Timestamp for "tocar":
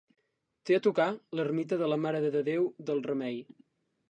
0.87-1.07